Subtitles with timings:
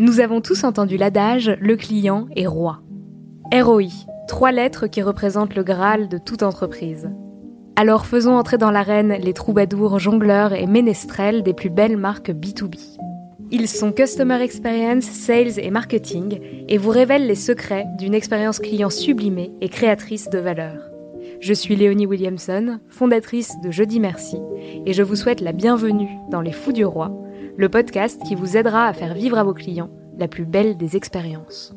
[0.00, 2.80] Nous avons tous entendu l'adage le client est roi.
[3.52, 7.10] ROI, trois lettres qui représentent le Graal de toute entreprise.
[7.76, 12.78] Alors faisons entrer dans l'arène les troubadours, jongleurs et ménestrels des plus belles marques B2B.
[13.50, 18.88] Ils sont Customer Experience, Sales et Marketing et vous révèlent les secrets d'une expérience client
[18.88, 20.90] sublimée et créatrice de valeur.
[21.40, 24.38] Je suis Léonie Williamson, fondatrice de Jeudi Merci,
[24.86, 27.12] et je vous souhaite la bienvenue dans Les Fous du Roi,
[27.60, 30.96] le podcast qui vous aidera à faire vivre à vos clients la plus belle des
[30.96, 31.74] expériences.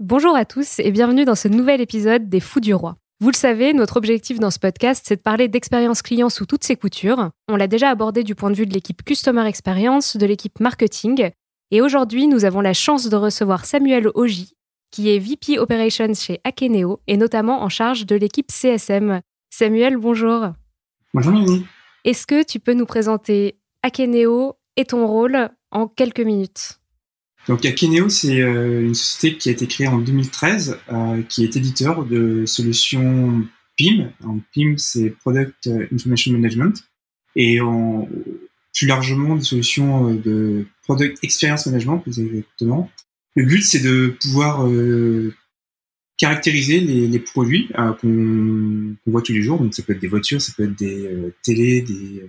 [0.00, 2.96] Bonjour à tous et bienvenue dans ce nouvel épisode des Fous du Roi.
[3.20, 6.64] Vous le savez, notre objectif dans ce podcast, c'est de parler d'expérience client sous toutes
[6.64, 7.28] ses coutures.
[7.46, 11.28] On l'a déjà abordé du point de vue de l'équipe Customer Experience, de l'équipe Marketing,
[11.72, 14.54] et aujourd'hui, nous avons la chance de recevoir Samuel Oji,
[14.90, 19.20] qui est VP Operations chez Akeneo et notamment en charge de l'équipe CSM.
[19.50, 20.52] Samuel, bonjour.
[21.12, 21.66] Bonjour Mimi.
[22.06, 26.78] Est-ce que tu peux nous présenter Akeneo et ton rôle en quelques minutes
[27.48, 31.56] donc Akeneo, c'est euh, une société qui a été créée en 2013, euh, qui est
[31.56, 33.42] éditeur de solutions
[33.78, 34.12] PIM.
[34.52, 36.84] PIM, c'est Product Information Management.
[37.36, 38.06] Et en,
[38.74, 42.90] plus largement, des solutions euh, de Product Experience Management, plus exactement.
[43.34, 44.68] Le but, c'est de pouvoir
[46.18, 47.68] caractériser les, produits
[48.00, 49.60] qu'on voit tous les jours.
[49.60, 51.08] Donc ça peut être des voitures, ça peut être des
[51.44, 52.24] télés, des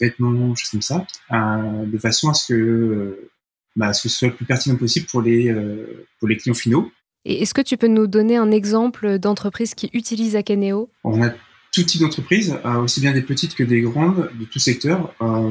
[0.00, 3.30] vêtements, choses comme ça, de façon à ce que
[3.76, 6.54] bah, ce que ce soit le plus pertinent possible pour les, euh, pour les clients
[6.54, 6.90] finaux.
[7.24, 10.90] Et est-ce que tu peux nous donner un exemple d'entreprise qui utilise Akeneo?
[11.04, 11.30] On a
[11.72, 15.14] tout type d'entreprises, euh, aussi bien des petites que des grandes, de tout secteur.
[15.20, 15.50] Euh,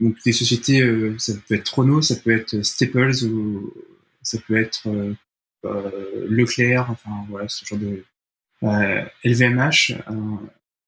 [0.00, 3.72] donc des sociétés, euh, ça peut être Trono, ça peut être Staples, ou
[4.22, 4.88] ça peut être
[6.28, 8.04] Leclerc, enfin voilà, ce genre de
[9.24, 9.94] LVMH,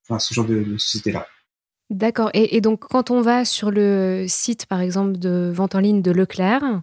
[0.03, 1.27] enfin ce genre de, de sociétés-là.
[1.91, 2.31] D'accord.
[2.35, 6.11] Et, donc, quand on va sur le site, par exemple, de vente en ligne de
[6.11, 6.83] Leclerc,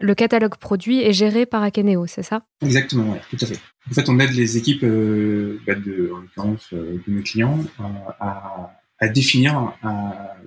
[0.00, 2.44] le catalogue produit est géré par Akeneo, c'est ça?
[2.62, 3.58] Exactement, oui, tout à fait.
[3.90, 7.58] En fait, on aide les équipes, euh, bah, de, en l'occurrence, euh, de nos clients,
[7.80, 7.84] euh,
[8.20, 8.70] à,
[9.12, 9.74] définir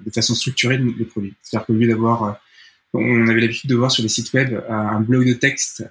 [0.04, 1.36] de façon structurée les produits.
[1.44, 2.40] C'est-à-dire qu'au lieu d'avoir,
[2.92, 5.88] on avait l'habitude de voir sur les sites web un blog de texte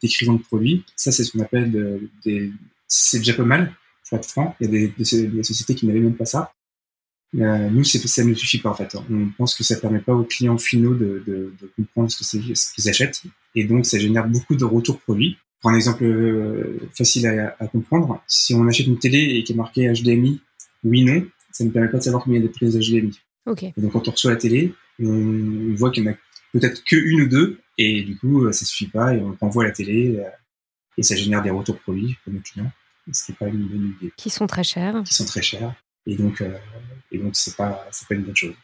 [0.00, 0.84] décrivant le produit.
[0.94, 2.52] Ça, c'est ce qu'on appelle des.
[2.86, 3.72] C'est déjà pas mal,
[4.08, 4.54] pour être franc.
[4.60, 6.52] Il y a des, des sociétés qui n'avaient même pas ça.
[7.38, 8.96] Euh, nous, ça ne suffit pas en fait.
[9.10, 12.24] On pense que ça permet pas aux clients finaux de, de, de comprendre ce que
[12.24, 13.22] c'est, ce qu'ils achètent,
[13.54, 15.36] et donc ça génère beaucoup de retours produits.
[15.60, 19.52] Pour un exemple euh, facile à, à, comprendre, si on achète une télé et qui
[19.52, 20.40] est marqué HDMI,
[20.84, 23.20] oui non, ça ne permet pas de savoir combien il y a de prises HDMI.
[23.46, 23.74] Okay.
[23.76, 26.14] Et donc quand on reçoit la télé, on voit qu'il y en a
[26.52, 29.70] peut-être que une ou deux, et du coup ça suffit pas, et on renvoie la
[29.70, 30.28] télé, euh,
[30.96, 32.72] et ça génère des retours produits pour nos clients.
[33.12, 34.12] Ce n'est pas une bonne idée.
[34.16, 35.02] Qui sont très chers.
[35.04, 35.74] Qui sont très chers.
[36.06, 36.56] Et donc, euh,
[37.12, 38.54] et donc c'est pas, c'est pas une bonne chose.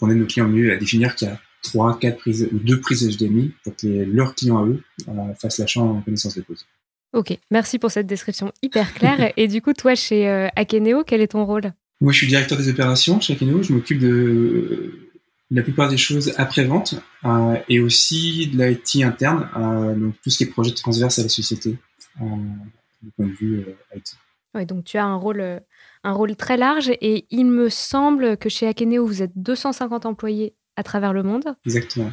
[0.00, 2.80] On aide nos clients mieux à définir qu'il y a trois, quatre prises ou deux
[2.80, 6.42] prises HDMI pour que les, leurs clients à eux euh, fassent l'achat en connaissance de
[6.42, 6.66] cause.
[7.14, 9.32] Ok, merci pour cette description hyper claire.
[9.36, 11.72] et du coup, toi, chez euh, Akeneo, quel est ton rôle?
[12.00, 13.62] Moi, je suis directeur des opérations chez Akeneo.
[13.62, 15.10] Je m'occupe de
[15.50, 20.38] la plupart des choses après-vente euh, et aussi de l'IT interne, euh, donc tout ce
[20.38, 21.76] qui est projet transverse à la société
[22.20, 24.16] du point de vue IT.
[24.54, 25.60] Ouais, donc tu as un rôle
[26.04, 30.54] un rôle très large et il me semble que chez Akeneo, vous êtes 250 employés
[30.76, 31.54] à travers le monde.
[31.64, 32.12] Exactement.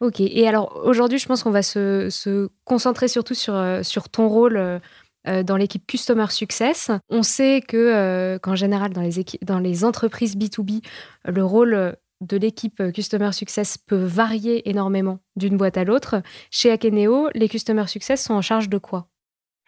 [0.00, 4.08] Ok, et alors aujourd'hui, je pense qu'on va se, se, concentrer surtout sur, euh, sur
[4.08, 6.90] ton rôle euh, dans l'équipe Customer Success.
[7.08, 10.84] On sait que euh, qu'en général, dans les, dans les entreprises B2B,
[11.24, 16.22] le rôle de l'équipe Customer Success peut varier énormément d'une boîte à l'autre.
[16.50, 19.08] Chez Akeneo, les Customer Success sont en charge de quoi?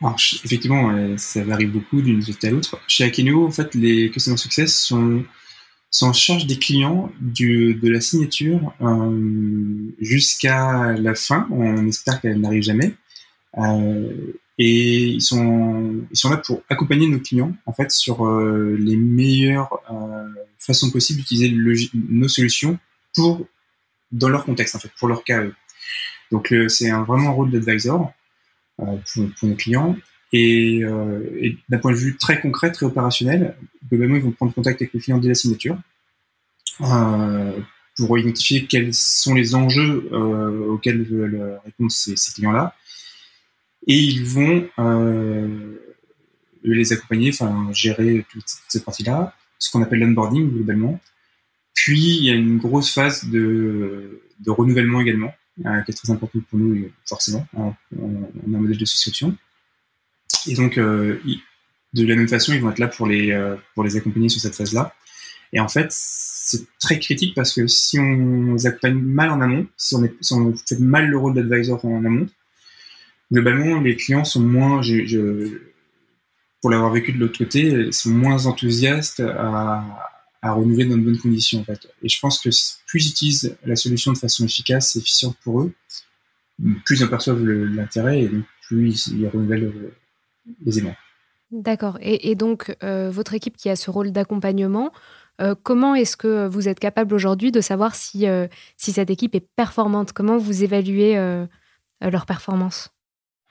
[0.03, 2.81] Alors, effectivement, ça varie beaucoup d'une société à l'autre.
[2.89, 5.25] Chez Akeneo, en fait, les Customer Success sont,
[5.91, 11.47] sont en charge des clients du, de la signature euh, jusqu'à la fin.
[11.51, 12.95] On espère qu'elle n'arrive jamais.
[13.59, 18.97] Euh, et ils sont ils sont là pour accompagner nos clients en fait sur les
[18.97, 19.71] meilleures
[20.59, 21.51] façons possibles d'utiliser
[21.95, 22.79] nos solutions
[23.15, 23.47] pour
[24.13, 25.45] dans leur contexte en fait, pour leur cas.
[26.31, 28.13] Donc c'est un vraiment un rôle d'advisor
[28.81, 29.97] pour, pour nos clients.
[30.33, 33.57] Et, euh, et d'un point de vue très concret, très opérationnel,
[33.89, 35.77] globalement, ils vont prendre contact avec le client dès la signature
[36.83, 37.59] euh,
[37.97, 42.75] pour identifier quels sont les enjeux euh, auxquels veulent répondre ces, clients-là.
[43.87, 45.75] Et ils vont euh,
[46.63, 51.01] les accompagner, enfin gérer toute cette partie-là, ce qu'on appelle l'onboarding globalement.
[51.75, 55.35] Puis il y a une grosse phase de renouvellement également,
[55.67, 57.47] euh, qui est très importante pour nous forcément.
[57.55, 59.37] On, a un modèle de souscription.
[60.47, 61.21] Et donc, euh,
[61.93, 64.41] de la même façon, ils vont être là pour les, euh, pour les accompagner sur
[64.41, 64.95] cette phase-là.
[65.53, 69.67] Et en fait, c'est très critique parce que si on les accompagne mal en amont,
[69.77, 72.29] si on, fait mal le rôle d'advisor en amont,
[73.31, 74.81] globalement, les clients sont moins,
[76.61, 79.85] pour l'avoir vécu de l'autre côté, sont moins enthousiastes à,
[80.43, 81.65] à renouveler dans de bonnes conditions.
[82.03, 82.51] Et je pense que
[82.87, 85.73] plus ils utilisent la solution de façon efficace et efficiente pour eux,
[86.85, 89.73] plus ils en perçoivent l'intérêt et donc plus ils, ils renouvellent
[90.67, 90.95] aisément.
[91.51, 91.99] D'accord.
[92.01, 94.93] Et, donc, euh, votre équipe qui a ce rôle d'accompagnement,
[95.41, 98.47] euh, comment est-ce que vous êtes capable aujourd'hui de savoir si, euh,
[98.77, 100.13] si cette équipe est performante?
[100.13, 101.47] Comment vous évaluez euh,
[102.01, 102.91] leur performance?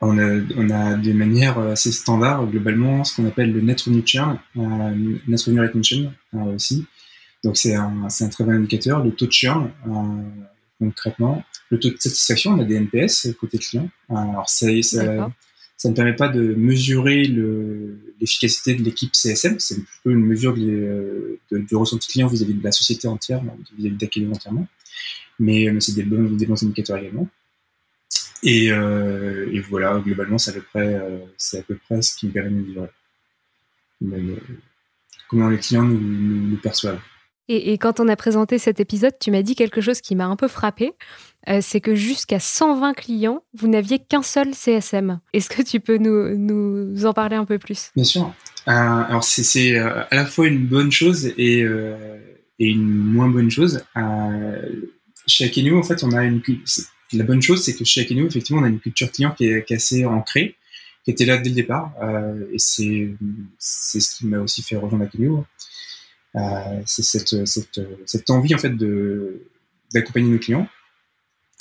[0.02, 4.04] On a, on a des manières assez standards, globalement, ce qu'on appelle le net revenue
[4.06, 6.86] churn, euh, net revenue retention aussi.
[7.44, 9.04] Donc, c'est un, un très bon indicateur.
[9.04, 9.72] Le taux de churn,
[10.80, 13.90] concrètement, le taux de satisfaction, on a des NPS côté client.
[14.10, 15.30] alors, ça, ça
[15.80, 17.24] ça ne permet pas de mesurer
[18.20, 22.64] l'efficacité de l'équipe CSM, c'est plutôt une mesure de, de, du ressenti client vis-à-vis de
[22.64, 23.42] la société entière,
[23.78, 24.68] vis-à-vis d'Aquelio entièrement.
[25.40, 27.30] Mais, mais c'est des bons, des bons indicateurs également.
[28.44, 32.16] Et, euh, et voilà, globalement, c'est à peu près, euh, c'est à peu près ce
[32.16, 32.88] qui me permet de
[34.02, 34.58] mesurer euh,
[35.28, 37.02] comment les clients nous, nous, nous perçoivent.
[37.50, 40.28] Et, et, quand on a présenté cet épisode, tu m'as dit quelque chose qui m'a
[40.28, 40.94] un peu frappé.
[41.48, 45.20] Euh, c'est que jusqu'à 120 clients, vous n'aviez qu'un seul CSM.
[45.34, 47.92] Est-ce que tu peux nous, nous, en parler un peu plus?
[47.96, 48.34] Bien sûr.
[48.68, 53.50] Euh, alors c'est euh, à la fois une bonne chose et, et une moins bonne
[53.50, 53.84] chose.
[55.26, 56.42] Chez Akeneo, en fait, on a une
[57.14, 59.72] la bonne chose, c'est que chez Akeneo, effectivement, on a une culture client qui est,
[59.72, 60.56] assez ancrée,
[61.04, 61.94] qui était là dès le départ.
[62.54, 63.14] et c'est
[63.58, 65.46] c'est ce qui m'a aussi fait rejoindre Akeneo.
[66.36, 69.42] Euh, c'est cette, cette, cette, envie en fait de
[69.94, 70.68] d'accompagner nos clients.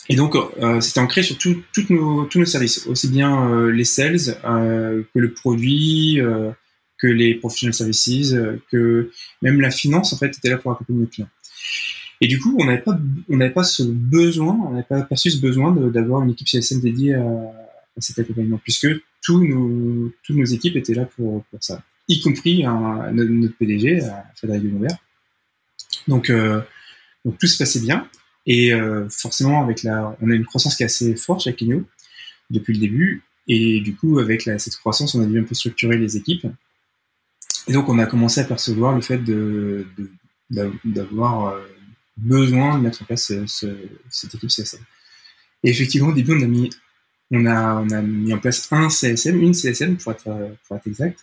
[0.08, 3.84] Et donc, euh, c'était ancré sur tout, nos, tous nos services, aussi bien euh, les
[3.84, 6.50] sales euh, que le produit, euh,
[6.96, 8.34] que les professional services,
[8.70, 9.10] que
[9.42, 11.28] même la finance en fait était là pour accompagner nos clients.
[12.20, 12.98] Et du coup, on n'avait pas,
[13.28, 16.80] on n'avait pas ce besoin, on n'avait pas perçu ce besoin d'avoir une équipe CSM
[16.80, 17.24] dédiée à,
[17.98, 18.88] cet accompagnement, puisque
[19.22, 24.00] tous nos, toutes nos équipes étaient là pour, pour ça y compris un, notre PDG,
[24.34, 24.96] Frédéric Denobert.
[26.08, 26.60] Donc, euh,
[27.24, 28.08] donc tout se passait bien.
[28.46, 31.84] Et euh, forcément, avec la, on a une croissance qui est assez forte chez Akeneo
[32.50, 33.22] depuis le début.
[33.46, 36.46] Et du coup, avec la, cette croissance, on a dû un peu structurer les équipes.
[37.66, 39.86] Et donc, on a commencé à percevoir le fait de,
[40.84, 41.60] d'avoir euh,
[42.18, 43.66] besoin de mettre en place ce, ce,
[44.10, 44.80] cette équipe CSM.
[45.64, 46.70] Et effectivement, au début, on a mis,
[47.30, 50.86] on a, on a mis en place un CSM, une CSM pour être, pour être
[50.86, 51.20] exact.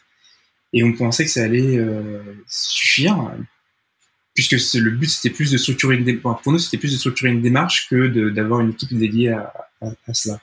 [0.73, 3.31] Et on pensait que ça allait euh, suffire,
[4.33, 6.43] puisque le but c'était plus de structurer une démarche.
[6.43, 9.53] Pour nous, c'était plus de structurer une démarche que d'avoir une équipe dédiée à,
[10.13, 10.41] cela.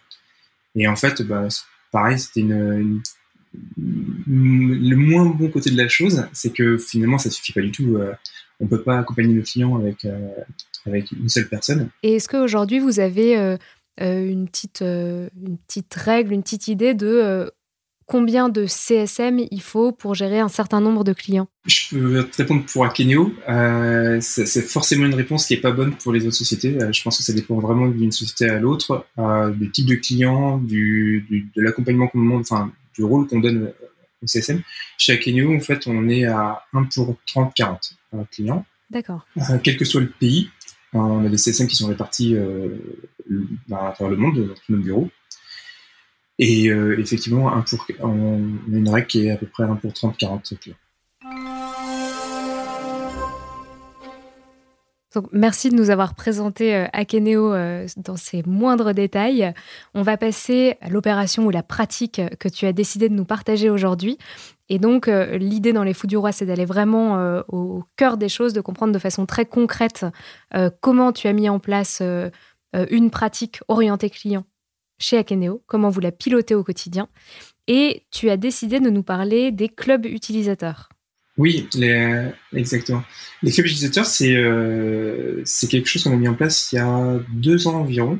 [0.74, 1.48] Et en fait, bah,
[1.90, 3.02] pareil, c'était le
[4.96, 7.96] moins bon côté de la chose, c'est que finalement, ça suffit pas du tout.
[7.98, 8.14] Euh,
[8.62, 10.30] on peut pas accompagner nos clients avec euh,
[10.86, 11.90] avec une seule personne.
[12.02, 13.56] Et est-ce qu'aujourd'hui vous avez euh,
[13.98, 17.50] une petite une petite règle, une petite idée de
[18.12, 21.48] combien de CSM il faut pour gérer un certain nombre de clients?
[21.64, 23.32] Je peux te répondre pour Akeneo.
[23.48, 26.76] Euh, c'est forcément une réponse qui n'est pas bonne pour les autres sociétés.
[26.80, 29.94] Euh, je pense que ça dépend vraiment d'une société à l'autre, euh, du type de
[29.94, 33.72] client, du, du de l'accompagnement qu'on demande, enfin du rôle qu'on donne
[34.22, 34.60] au CSM.
[34.98, 37.76] Chez Akeneo, en fait, on est à 1 pour 30-40 euh,
[38.30, 38.64] clients.
[38.90, 39.26] D'accord.
[39.38, 40.50] Euh, quel que soit le pays,
[40.92, 45.10] on a des CSM qui sont répartis à travers le monde, dans tous nos bureaux.
[46.38, 48.42] Et euh, effectivement, un pour, on
[48.72, 50.76] a une règle qui est à peu près 1 pour 30-40 clients.
[55.14, 59.52] Donc, merci de nous avoir présenté euh, Akeneo euh, dans ses moindres détails.
[59.92, 63.68] On va passer à l'opération ou la pratique que tu as décidé de nous partager
[63.68, 64.16] aujourd'hui.
[64.72, 68.16] Et donc, euh, l'idée dans les Fous du Roi, c'est d'aller vraiment euh, au cœur
[68.16, 70.06] des choses, de comprendre de façon très concrète
[70.54, 72.02] euh, comment tu as mis en place
[72.88, 74.46] une pratique orientée client
[74.98, 77.08] chez Akeneo, comment vous la pilotez au quotidien.
[77.68, 80.88] et tu as décidé de nous parler des clubs utilisateurs.
[81.36, 81.68] Oui,
[82.54, 83.04] exactement.
[83.42, 87.66] Les clubs utilisateurs, c'est quelque chose qu'on a mis en place il y a deux
[87.68, 88.18] ans environ.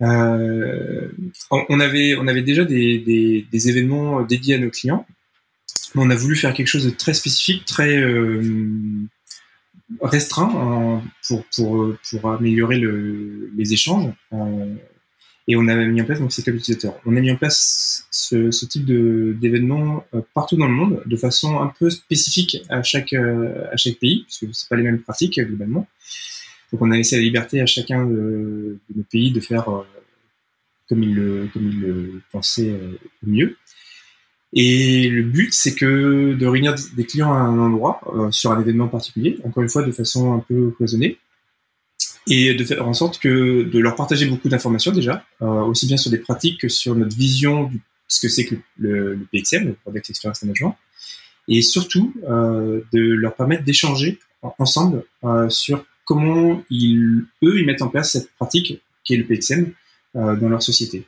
[0.00, 5.04] On, avait, déjà des, événements dédiés à nos clients,
[5.96, 8.42] on a voulu faire quelque chose de très spécifique, très euh,
[10.00, 14.12] restreint pour, pour, améliorer le, les échanges.
[14.32, 14.74] Euh,
[15.48, 16.98] et on a mis en place ces clubs utilisateurs.
[17.06, 21.16] On a mis en place ce, ce type d'événements euh, partout dans le monde, de
[21.16, 23.14] façon un peu spécifique à chaque
[24.00, 25.86] pays, parce que c'est pas les mêmes pratiques globalement.
[26.72, 29.68] Donc on a laissé la liberté à chacun de, nos pays de faire
[30.88, 32.74] comme il le comme il le pensait
[33.22, 33.56] mieux.
[34.58, 38.88] Et le but, c'est que de réunir des clients à un endroit sur un événement
[38.88, 41.18] particulier, encore une fois de façon un peu cloisonnée,
[42.28, 45.96] et de faire en sorte que de leur partager beaucoup d'informations déjà, euh, aussi bien
[45.96, 49.66] sur des pratiques que sur notre vision de ce que c'est que le, le, PXM,
[49.66, 50.76] le Product Experience Management,
[51.48, 54.18] et surtout euh, de leur permettre d'échanger
[54.58, 59.24] ensemble euh, sur comment ils, eux, ils mettent en place cette pratique qui est le
[59.24, 59.72] PXM
[60.16, 61.06] euh, dans leur société.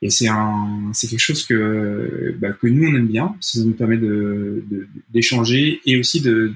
[0.00, 3.34] Et c'est un, c'est quelque chose que, bah, que nous on aime bien.
[3.40, 4.64] Ça nous permet de,
[5.10, 6.52] d'échanger et aussi de,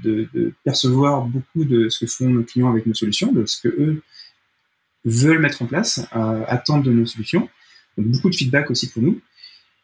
[0.65, 4.03] percevoir beaucoup de ce que font nos clients avec nos solutions, de ce que eux
[5.05, 7.49] veulent mettre en place, euh, attendent de nos solutions.
[7.99, 9.21] Donc, beaucoup de feedback aussi pour nous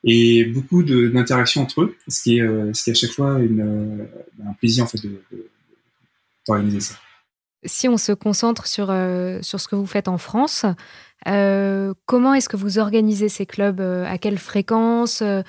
[0.04, 3.38] et beaucoup d'interactions entre eux, ce qui est, euh, ce qui est à chaque fois
[3.40, 5.20] une, euh, un plaisir en fait de,
[6.46, 6.94] d'organiser ça.
[7.64, 10.64] Si on se concentre sur, euh, sur ce que vous faites en France,
[11.26, 15.42] euh, comment est-ce que vous organisez ces clubs euh, À quelle fréquence euh,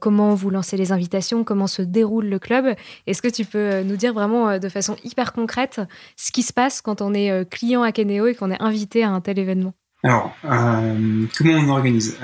[0.00, 2.74] Comment vous lancez les invitations Comment se déroule le club?
[3.06, 5.80] Est-ce que tu peux nous dire vraiment de façon hyper concrète
[6.16, 9.10] ce qui se passe quand on est client à Keneo et qu'on est invité à
[9.10, 9.74] un tel événement?
[10.02, 12.18] Alors, comment on organise?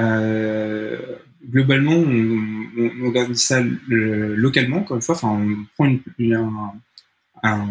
[1.48, 5.14] Globalement, on, organise ça localement, encore une fois.
[5.14, 5.96] Enfin, on prend
[7.44, 7.68] un,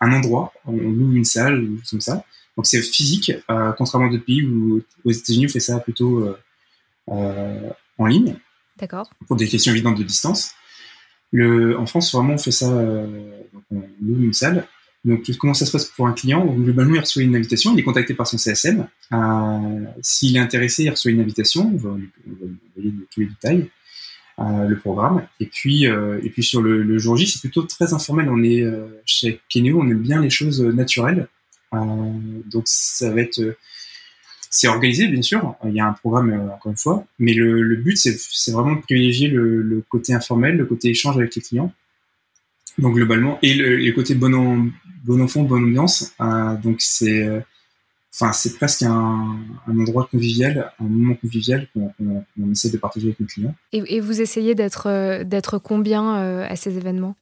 [0.00, 2.24] un endroit, on loue une salle, comme ça
[2.56, 6.24] donc c'est physique, euh, contrairement à d'autres pays où aux États-Unis on fait ça plutôt
[6.24, 6.38] euh,
[7.10, 8.36] euh, en ligne.
[8.78, 9.10] D'accord.
[9.26, 10.52] Pour des questions évidentes de distance.
[11.30, 12.68] Le, en France, vraiment, on fait ça.
[12.68, 14.66] donc on loue une salle.
[15.04, 16.44] Donc, comment ça se passe pour un client?
[16.44, 18.86] Globalement, il reçoit une invitation, il est contacté par son CSM.
[20.02, 22.10] S'il est intéressé, il reçoit une invitation, on va lui
[22.70, 23.70] envoyer tous les détails,
[24.38, 25.26] euh, le programme.
[25.40, 28.28] Et puis, euh, et puis sur le, le jour J, c'est plutôt très informel.
[28.28, 28.64] On est
[29.06, 31.28] chez Keneo, on aime bien les choses naturelles.
[31.74, 31.78] Euh,
[32.46, 33.56] donc ça va être euh,
[34.50, 35.54] c'est organisé, bien sûr.
[35.64, 37.06] Il y a un programme, euh, encore une fois.
[37.18, 41.40] Mais le, but, c'est vraiment de privilégier le, côté informel, le côté échange avec les
[41.40, 41.72] clients.
[42.76, 44.70] Donc, globalement, et le, côté bon,
[45.04, 46.12] bon enfant, bonne ambiance.
[46.62, 47.26] Donc, c'est
[48.12, 53.20] enfin, c'est presque un, endroit convivial, un moment convivial qu'on qu essaie de partager avec
[53.20, 53.54] nos clients.
[53.72, 56.12] Et, et vous essayez d'être d'être combien
[56.42, 57.16] à ces événements?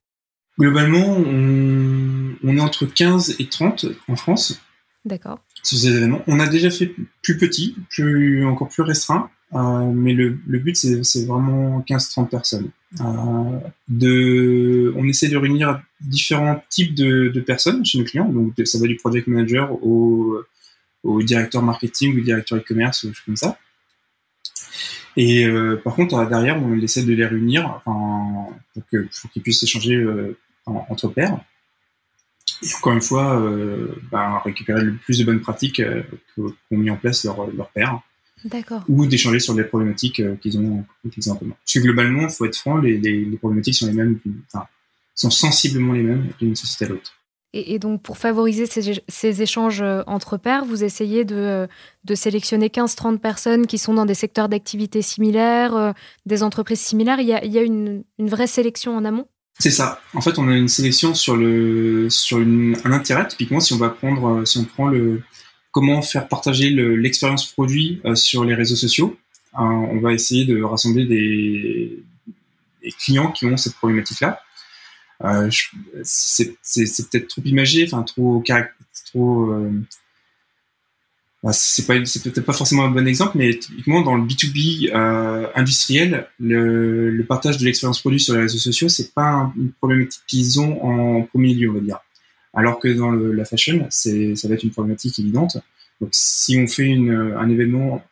[0.61, 4.61] Globalement, on, on, est entre 15 et 30 en France.
[5.07, 5.41] D'accord.
[5.63, 6.23] Sur ces événements.
[6.27, 10.77] On a déjà fait plus petit, plus, encore plus restreint, euh, mais le, le but,
[10.77, 12.71] c'est vraiment 15-30 personnes.
[13.01, 18.29] Euh, de, on essaie de réunir différents types de, de, personnes chez nos clients.
[18.29, 20.43] Donc, ça va du project manager au,
[21.05, 23.59] au directeur marketing ou directeur e-commerce, ou choses comme ça.
[25.17, 29.95] Et euh, par contre, derrière, on essaie de les réunir enfin, pour qu'ils puissent échanger
[29.95, 30.37] euh,
[30.67, 31.39] entre pairs.
[32.63, 36.03] Et encore une fois, euh, ben, récupérer le plus de bonnes pratiques euh,
[36.37, 38.01] qu'ont mis en place leurs leur pairs.
[38.45, 38.85] D'accord.
[38.89, 41.55] Ou d'échanger sur les problématiques euh, qu'ils ont, qu'ils ont en commun.
[41.65, 44.19] Parce que globalement, il faut être franc, les, les, les, problématiques sont les mêmes,
[44.53, 44.67] enfin,
[45.15, 47.13] sont sensiblement les mêmes d'une société à l'autre.
[47.53, 51.67] Et, et, donc, pour favoriser ces, ces, échanges entre pairs, vous essayez de,
[52.05, 55.93] de sélectionner 15-30 personnes qui sont dans des secteurs d'activité similaires, euh,
[56.27, 57.21] des entreprises similaires.
[57.21, 59.27] Il y a, il y a une, une vraie sélection en amont?
[59.61, 60.01] C'est ça.
[60.15, 63.29] En fait, on a une sélection sur le sur un intérêt.
[63.29, 65.23] Typiquement, si on va prendre, si on prend le
[65.71, 69.17] comment faire partager l'expérience produit euh, sur les réseaux sociaux,
[69.55, 72.03] euh, on va essayer de rassembler des,
[72.99, 74.41] clients qui ont cette problématique-là.
[75.23, 75.51] Euh,
[76.03, 76.57] c'est
[77.11, 78.43] peut-être trop imagé, enfin trop
[79.13, 79.71] trop euh,
[81.53, 85.47] c'est pas c'est peut-être pas forcément un bon exemple, mais typiquement dans le B2B euh,
[85.55, 90.23] industriel, le, le, partage de l'expérience produit sur les réseaux sociaux, c'est pas une problématique
[90.27, 91.99] qu'ils ont en premier lieu, on va dire.
[92.53, 95.57] Alors que dans le, la fashion, c'est ça va être une problématique évidente.
[96.01, 98.05] Donc si on fait une, un événement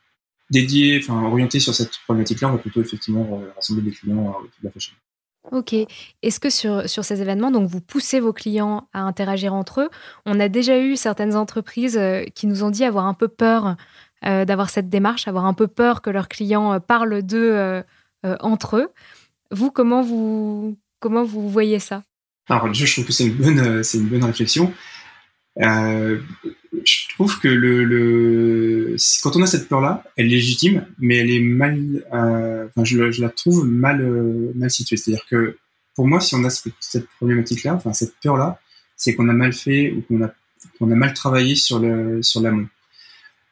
[0.51, 4.65] dédié, enfin orienté sur cette problématique-là, on va plutôt effectivement rassembler des clients euh, de
[4.65, 4.95] la fashion.
[5.53, 5.75] Ok.
[6.23, 9.91] Est-ce que sur, sur ces événements, donc vous poussez vos clients à interagir entre eux
[10.27, 13.77] On a déjà eu certaines entreprises euh, qui nous ont dit avoir un peu peur
[14.25, 17.85] d'avoir cette démarche, avoir un peu peur que leurs clients parlent d'eux
[18.41, 18.89] entre eux.
[19.53, 22.03] Vous, comment vous, comment vous voyez ça?
[22.49, 24.73] Alors, je trouve que c'est une bonne, une bonne réflexion.
[25.61, 26.21] Euh,
[26.89, 31.41] je trouve que le, quand on a cette peur-là, elle est légitime, mais elle est
[31.41, 34.97] mal, euh, enfin, je, la trouve mal, euh, mal située.
[34.97, 35.57] C'est-à-dire que
[35.95, 38.61] pour moi, si on a cette, problématique-là, enfin cette peur-là,
[38.97, 40.33] c'est qu'on a mal fait ou qu'on a,
[40.79, 42.69] qu'on a mal travaillé sur le, sur l'amont.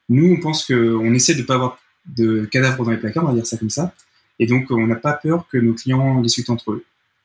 [0.09, 3.35] Nous, on pense qu'on essaie de pas avoir de cadavres dans les placards, on va
[3.35, 3.93] dire ça comme ça,
[4.39, 6.85] et donc on n'a pas peur que nos clients discutent entre eux.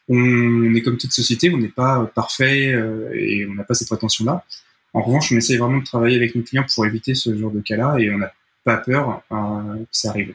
[0.10, 3.88] On est comme toute société, on n'est pas parfait euh, et on n'a pas cette
[3.88, 4.44] prétention-là.
[4.94, 7.62] En revanche, on essaie vraiment de travailler avec nos clients pour éviter ce genre de
[7.62, 8.34] cas-là et on n'a
[8.64, 10.34] pas peur euh, que ça arrive.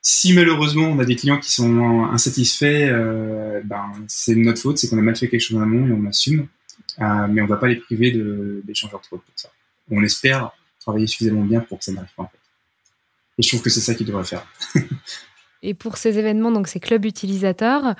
[0.00, 4.88] Si malheureusement on a des clients qui sont insatisfaits, euh, ben, c'est notre faute, c'est
[4.88, 6.46] qu'on a mal fait quelque chose en amont et on assume,
[7.00, 8.12] euh, mais on ne va pas les priver
[8.64, 9.50] d'échanger entre eux pour ça.
[9.90, 12.30] On espère travailler suffisamment bien pour que ça n'arrive pas.
[13.38, 14.46] Et je trouve que c'est ça qu'ils devraient faire.
[15.62, 17.94] et pour ces événements, donc ces clubs utilisateurs,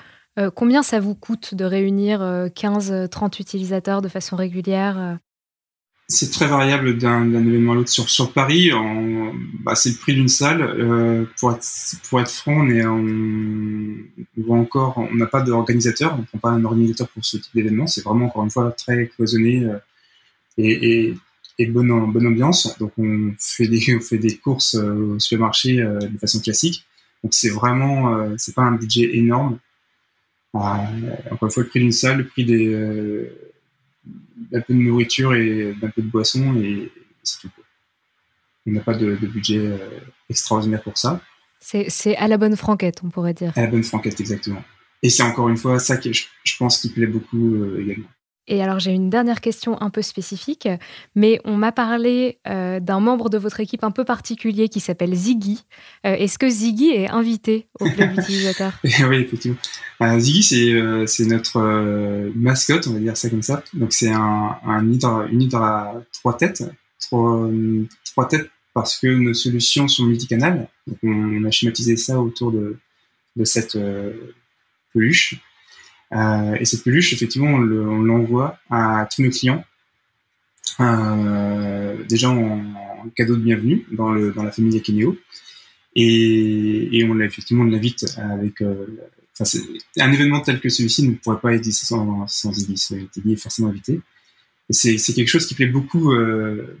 [0.55, 5.19] combien ça vous coûte de réunir 15-30 utilisateurs de façon régulière
[6.11, 7.89] c'est très variable d'un événement à l'autre.
[7.89, 8.71] Sur, sur Paris,
[9.63, 10.61] bah, c'est le prix d'une salle.
[10.63, 11.65] Euh, pour, être,
[12.09, 13.95] pour être franc, on, est, on,
[14.37, 17.53] voit encore, on n'a pas d'organisateur, on ne prend pas un organisateur pour ce type
[17.53, 17.85] d'événement.
[17.85, 19.77] C'est vraiment encore une fois très cloisonné euh,
[20.57, 21.17] et, et,
[21.59, 22.75] et, bonne, bonne ambiance.
[22.79, 26.85] Donc on fait des, on fait des courses euh, au supermarché euh, de façon classique.
[27.23, 29.59] Donc c'est vraiment, euh, c'est pas un budget énorme.
[30.53, 30.79] encore
[31.43, 33.29] une fois, le prix d'une salle, le prix des
[34.51, 36.91] d'un peu de nourriture et d'un peu de boisson et
[37.23, 37.49] c'est tout.
[38.65, 39.77] On n'a pas de, budget euh,
[40.29, 41.21] extraordinaire pour ça.
[41.59, 43.51] C'est à la bonne franquette, on pourrait dire.
[43.55, 44.63] À la bonne franquette, exactement.
[45.01, 46.25] Et c'est encore une fois ça que je,
[46.57, 48.09] pense qui plaît beaucoup euh, également.
[48.49, 50.67] Et alors j'ai une dernière question un peu spécifique,
[51.15, 55.13] mais on m'a parlé euh, d'un membre de votre équipe un peu particulier qui s'appelle
[55.13, 55.63] Ziggy.
[56.05, 58.73] Euh, est-ce que Ziggy est invité au club utilisateur?
[58.83, 59.57] Oui, effectivement.
[60.01, 60.43] Euh, Ziggy,
[61.05, 61.61] c'est notre
[62.35, 63.63] mascotte, on va dire ça comme ça.
[63.73, 66.63] Donc c'est un, un hydre, une hydre à trois têtes,
[66.99, 67.47] trois,
[68.03, 70.67] trois têtes parce que nos solutions sont multicanales.
[70.87, 72.77] Donc on, a schématisé ça autour de,
[73.35, 73.77] de cette
[74.91, 75.39] peluche.
[76.13, 79.63] Euh, et cette peluche, effectivement, on l'envoie à tous nos clients,
[80.79, 82.63] euh, déjà en,
[83.15, 85.17] cadeau de bienvenue dans, la famille Akeneo.
[85.95, 88.61] Et, on effectivement, on l'invite avec.
[88.61, 88.85] Euh,
[89.97, 93.07] un événement tel que celui-ci ne pourrait pas être sans, sans Iggy.
[93.15, 94.01] Iggy est forcément invité.
[94.69, 96.13] C'est quelque chose qui plaît beaucoup,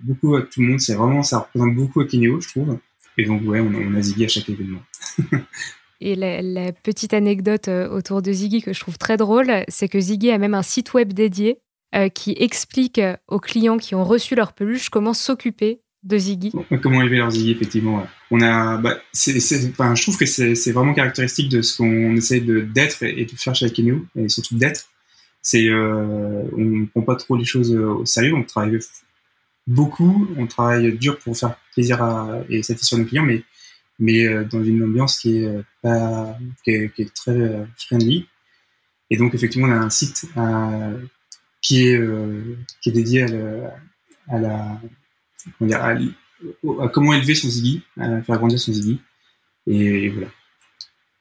[0.03, 0.81] beaucoup à tout le monde.
[0.81, 2.77] C'est vraiment, ça représente beaucoup Akeneo, je trouve.
[3.17, 4.81] Et donc, ouais, on, on a Ziggy à chaque événement.
[6.01, 9.99] Et la, petite anecdote euh, autour de Ziggy que je trouve très drôle, c'est que
[9.99, 11.59] Ziggy a même un site web dédié
[11.93, 16.53] euh, qui explique euh, aux clients qui ont reçu leur peluche comment s'occuper de Ziggy.
[16.81, 18.07] Comment élever leur Ziggy, effectivement.
[18.31, 23.03] On a, bah, enfin, je trouve que c'est vraiment caractéristique de ce qu'on essaie d'être
[23.03, 24.85] et de faire chez Akeneo, et surtout d'être.
[25.53, 25.57] On
[26.57, 28.79] ne prend pas trop les choses au sérieux, on travaille
[29.67, 31.99] beaucoup, on travaille dur pour faire plaisir
[32.49, 33.43] et satisfaire nos clients, mais
[33.99, 35.47] mais euh, dans une ambiance qui est,
[35.85, 36.33] euh,
[36.63, 38.27] très euh, friendly.
[39.09, 40.25] Et donc, effectivement, on a un site
[41.61, 41.99] qui, est,
[42.85, 43.25] dédié
[44.29, 44.79] à.
[46.93, 49.01] Comment élever son Ziggy, à faire grandir son Ziggy.
[49.67, 50.27] Et, voilà.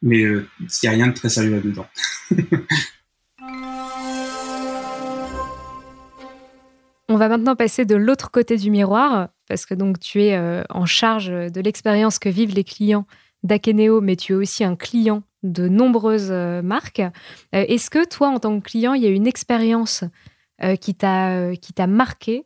[0.02, 0.46] Mais il
[0.82, 1.86] n'y a rien de très sérieux là-dedans.
[7.10, 10.62] On va maintenant passer de l'autre côté du miroir, parce que donc tu es euh,
[10.70, 13.06] en charge de l'expérience que vivent les clients
[13.42, 17.00] d'Akeneo, mais tu es aussi un client de nombreuses euh, marques.
[17.00, 17.10] Euh,
[17.52, 20.04] est-ce que toi, en tant que client, il y a une expérience
[20.80, 22.42] qui t'a qui t'a marqué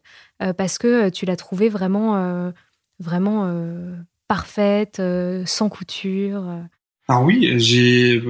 [0.58, 2.52] parce que tu l'as trouvée vraiment
[2.98, 3.50] vraiment
[4.28, 5.00] parfaite,
[5.46, 6.44] sans couture
[7.08, 8.22] Alors oui, j'ai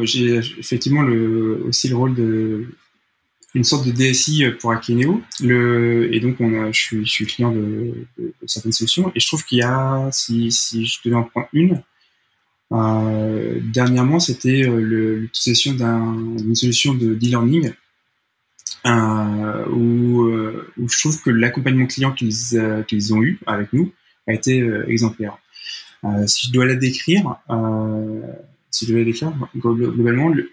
[0.58, 1.02] effectivement
[1.66, 2.68] aussi le rôle de
[3.54, 5.22] une sorte de DSI pour Akeneo.
[5.42, 6.36] Et donc,
[6.72, 8.06] je, suis, client de,
[8.46, 9.12] certaines solutions.
[9.14, 11.82] Et je trouve qu'il y a, si, je devais en prendre une,
[12.72, 17.72] euh, dernièrement, c'était euh, l'utilisation d'une solution de e-learning
[18.84, 23.92] euh, où, euh, je trouve que l'accompagnement client qu'ils euh, ont eu avec nous
[24.26, 25.36] a été exemplaire.
[26.26, 27.40] si je dois la décrire,
[28.70, 30.50] si je décrire, globalement, le,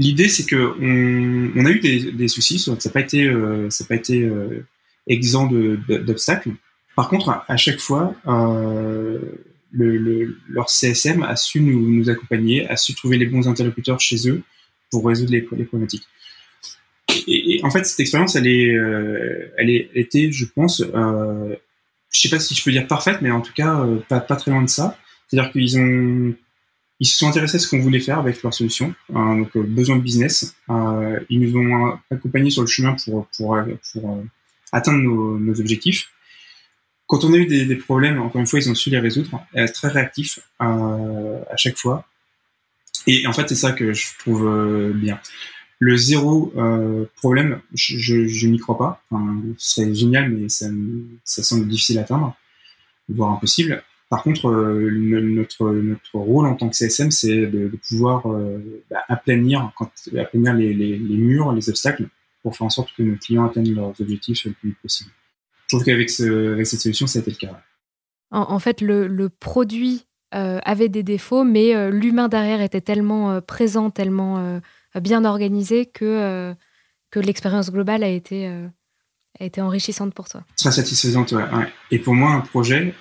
[0.00, 3.68] L'idée, c'est que on, a eu des, soucis, ça n'a pas été, euh,
[4.10, 4.66] euh,
[5.06, 5.52] exempt
[5.88, 6.52] d'obstacles.
[6.96, 9.18] Par contre, à chaque fois, euh,
[9.70, 14.26] le, le, leur CSM a su nous, accompagner, a su trouver les bons interlocuteurs chez
[14.26, 14.40] eux
[14.90, 16.08] pour résoudre les, problématiques.
[17.26, 21.54] Et, et, en fait, cette expérience, elle est, euh, elle est, était, je pense, euh,
[22.10, 24.50] je sais pas si je peux dire parfaite, mais en tout cas pas, pas très
[24.50, 24.96] loin de ça.
[25.28, 26.34] C'est-à-dire qu'ils ont
[27.00, 30.02] ils se sont intéressés à ce qu'on voulait faire avec leur solution, donc besoin de
[30.02, 30.54] business.
[30.68, 33.58] ils nous ont accompagnés sur le chemin pour pour,
[33.92, 34.22] pour
[34.72, 36.10] atteindre nos, objectifs.
[37.06, 39.88] Quand on a eu des, problèmes, encore une fois, ils ont su les résoudre, très
[39.88, 42.06] réactifs euh, à chaque fois.
[43.06, 45.18] Et en fait, c'est ça que je trouve euh, bien.
[45.80, 49.02] Le zéro euh, problème, je, n'y crois pas.
[49.56, 50.66] Ce serait génial, mais ça,
[51.24, 52.36] ça semble difficile à atteindre,
[53.08, 53.82] voire impossible.
[54.10, 54.90] Par contre, euh,
[55.22, 58.58] notre, notre rôle en tant que CSM, c'est de, de, pouvoir euh,
[58.90, 62.08] bah, aplanir, quand, aplanir les, les, les, murs, les obstacles,
[62.42, 65.10] pour faire en sorte que nos clients atteignent leurs objectifs le plus vite possible
[65.68, 67.62] je trouve qu'avec ce, cette solution, ça a été le cas.
[68.32, 73.90] En, fait, le, produit euh, avait des défauts, mais euh, l'humain derrière était tellement présent,
[73.90, 74.60] tellement
[75.00, 76.52] bien organisé que,
[77.12, 80.42] que l'expérience globale a été, a été enrichissante pour toi.
[80.56, 81.44] Très satisfaisante, ouais.
[81.92, 82.92] Et pour moi, un projet,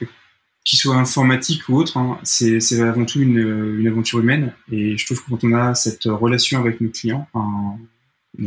[0.69, 4.53] qu'il soit informatique ou autre, hein, c'est avant tout une, aventure humaine.
[4.71, 7.79] Et je trouve que quand on a cette relation avec nos clients, en,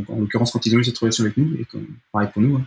[0.08, 1.66] en l'occurrence quand ils ont eu cette relation avec nous, et
[2.12, 2.66] pareil pour nous, hein,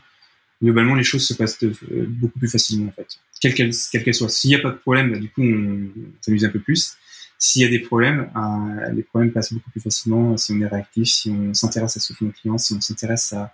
[0.61, 3.07] globalement, les choses se passent euh, beaucoup plus facilement, en fait.
[3.39, 4.27] Quelle qu'elle qu soit.
[4.27, 5.89] S'il n'y a pas de problème, bah, du coup, on,
[6.19, 6.97] s'amuse un peu plus.
[7.37, 10.67] S'il y a des problèmes, euh, les problèmes passent beaucoup plus facilement si on est
[10.67, 13.53] réactif, si on s'intéresse à ce que font nos clients, si on s'intéresse à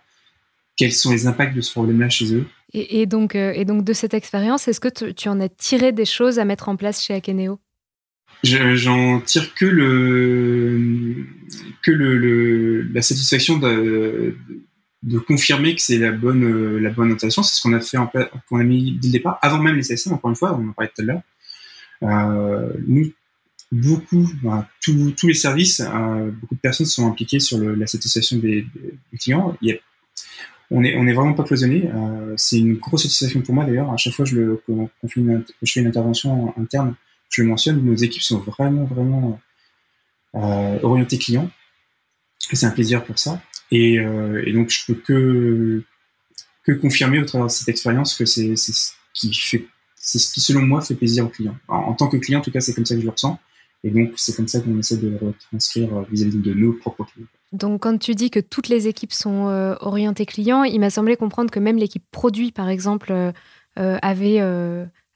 [0.82, 2.48] quels sont les impacts de ce problème-là chez eux.
[2.74, 6.06] Et, donc, euh, et donc, de cette expérience, est-ce que tu, en as tiré des
[6.06, 7.60] choses à mettre en place chez Akeneo?
[8.44, 11.28] J'en tire que le
[11.84, 14.36] que le, le la satisfaction de,
[15.04, 17.44] de confirmer que c'est la bonne euh, la bonne installation.
[17.44, 18.00] C'est ce qu'on a fait
[18.50, 20.14] qu'on a mis dès le départ, avant même les CSM.
[20.14, 21.22] Encore une fois, on en parlait tout à l'heure.
[22.02, 23.12] Euh, nous,
[23.72, 28.38] beaucoup, bah, tous les services, euh, beaucoup de personnes sont impliquées sur le, la satisfaction
[28.38, 28.66] des,
[29.12, 29.56] des clients.
[29.62, 29.76] Il y a,
[30.72, 31.90] on est vraiment pas cloisonné.
[31.94, 33.92] Euh, c'est une grosse satisfaction pour moi d'ailleurs.
[33.92, 34.64] À chaque fois je le,
[35.04, 35.08] je
[35.72, 36.96] fais une intervention interne,
[37.30, 37.84] je le mentionne.
[37.84, 39.40] Nos équipes sont vraiment vraiment
[40.36, 41.50] euh, orientées clients.
[42.52, 43.42] Et c'est un plaisir pour ça.
[43.72, 45.84] Et, euh, donc, je peux
[46.66, 50.42] que, confirmer au travers de cette expérience que c'est ce qui fait, c'est ce qui,
[50.42, 51.58] selon moi, fait plaisir aux clients.
[51.68, 53.40] En, tant que client, en tout cas, c'est comme ça que je le ressens.
[53.84, 57.28] Et donc, c'est comme ça qu'on essaie de retranscrire vis-à-vis de nos propres clients.
[57.52, 61.18] Donc, quand tu dis que toutes les équipes sont euh, orientées clients, il m'a semblé
[61.18, 63.32] comprendre que même l'équipe produit, par exemple, euh,
[64.02, 64.40] avait,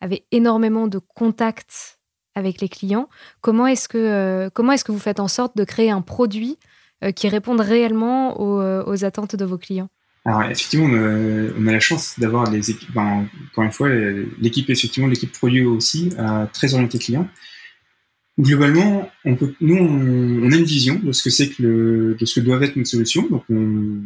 [0.02, 2.00] avait énormément de contacts
[2.36, 3.10] avec les clients.
[3.42, 6.58] Comment est-ce que, vous faites en sorte de créer un produit
[7.04, 9.90] euh, qui répondent réellement euh, aux, attentes de vos clients?
[10.26, 12.98] Alors effectivement, on a, la chance d'avoir des équipes.
[12.98, 17.28] Encore une fois, l'équipe effectivement, l'équipe produit aussi, euh, très orientée client.
[18.38, 22.40] Globalement, on peut, nous, on, a une vision de ce que c'est que de ce
[22.40, 23.28] que doit être notre solution.
[23.30, 24.02] Donc, on,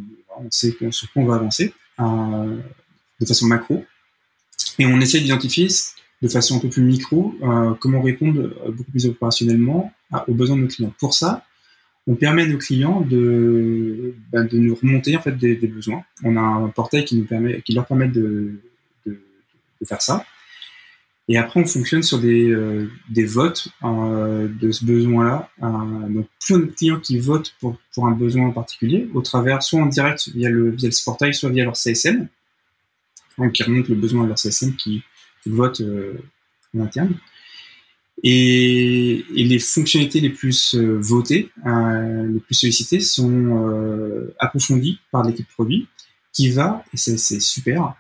[0.52, 3.84] sait sur quoi on va avancer de façon macro,
[4.78, 5.68] et on essaie d'identifier
[6.22, 7.36] de façon un peu plus micro
[7.80, 9.92] comment répondre beaucoup plus opérationnellement
[10.28, 10.94] aux besoins de nos clients.
[11.00, 11.44] Pour ça,
[12.10, 16.04] on permet à nos clients de, ben, de nous remonter en fait des, besoins.
[16.24, 18.54] On a un portail qui nous permet, qui leur permet de,
[19.06, 19.20] de,
[19.86, 20.26] faire ça.
[21.32, 25.48] Et après, on fonctionne sur des, euh, des votes euh, de ce besoin-là.
[25.62, 29.08] Euh, donc, plus on a de clients qui votent pour, pour un besoin en particulier,
[29.13, 32.28] au travers, soit en direct via le, via ce portail, soit via leur CSM,
[33.38, 35.04] donc qui remonte le besoin à leur CSM qui,
[35.46, 35.82] vote
[36.76, 37.15] en interne.
[38.24, 45.88] Et, et, les fonctionnalités les plus votées, les plus sollicitées, sont approfondies par l'équipe produit,
[46.34, 47.96] qui va, et c'est super,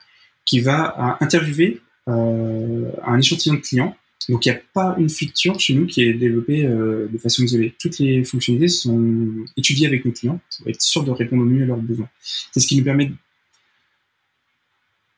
[0.45, 3.95] qui va interviewer un échantillon de clients.
[4.27, 7.73] Donc il n'y a pas une feature chez nous qui est développée de façon isolée.
[7.79, 11.63] Toutes les fonctionnalités sont étudiées avec nos clients pour être sûr de répondre au mieux
[11.63, 12.09] à leurs besoins.
[12.51, 13.11] C'est ce qui nous permet